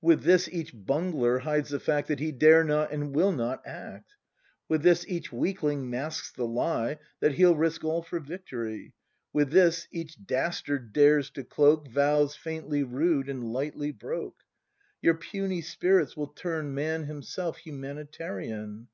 [0.00, 4.14] With this each bungler hides the fact That he dare not and will not act;
[4.68, 8.94] With this each weakling masks the lie, That he'll risk all for victory;
[9.32, 14.40] With this each dastard dares to cloak Vows faintly rued and lightly broke;
[15.02, 18.88] Your puny spirits will turn Man Himself Humanitarian